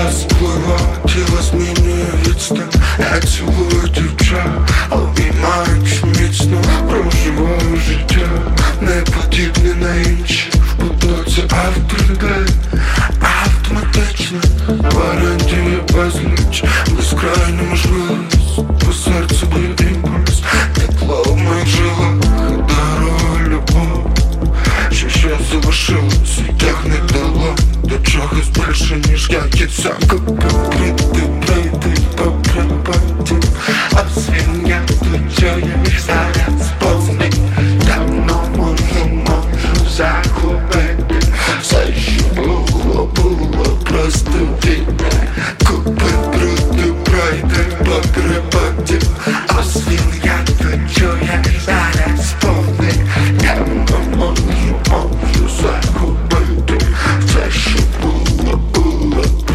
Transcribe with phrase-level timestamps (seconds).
[0.00, 4.48] Час спливає, тіло змінює відстань Я цілую дівчат,
[4.90, 6.62] обіймаючи міцно.
[6.88, 8.28] Проживаю життя,
[8.80, 10.50] не подібне на інші.
[10.54, 12.52] В потоці авторитет,
[13.20, 14.38] автоматично.
[14.68, 18.56] Варіантів безліч, безкрайня можливість.
[18.86, 20.42] По серцю б'є імпульс,
[20.74, 22.14] тепло в моїх жилах.
[22.68, 24.10] Дарує любов
[24.92, 26.40] що ще залишилось
[28.90, 29.92] більше, ніж я є сам
[30.70, 33.48] Прийти, прийти, поприпати
[33.92, 35.46] А свиня тут що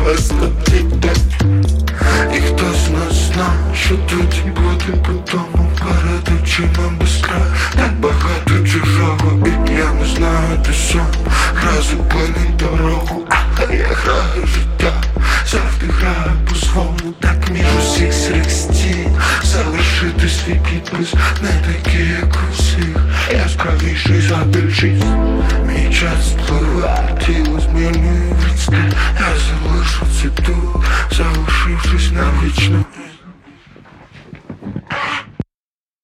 [0.05, 0.51] було
[2.33, 9.47] і хтось нас знав, що тоді буде потом перед очима без краю Так багато чужого,
[9.47, 11.07] і я не знаю, де сам
[11.55, 14.93] Гра зупинить дорогу, а я граю життя.
[15.45, 19.17] Завжди граю по-своєму, так між усіх серед стін.
[19.43, 22.95] Залишити свій підпис, не такий, як у всіх.
[24.29, 25.05] За більшість.
[25.67, 28.34] Мій час спливає, тіло змінює
[28.65, 32.85] відстань Я залишу це тут, залишившись навічно